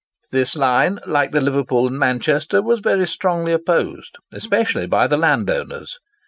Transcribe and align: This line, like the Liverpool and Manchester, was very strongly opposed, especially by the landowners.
This 0.31 0.55
line, 0.55 0.97
like 1.05 1.29
the 1.31 1.39
Liverpool 1.41 1.85
and 1.85 1.99
Manchester, 1.99 2.63
was 2.63 2.79
very 2.79 3.05
strongly 3.05 3.53
opposed, 3.53 4.15
especially 4.33 4.87
by 4.87 5.05
the 5.05 5.15
landowners. 5.15 5.99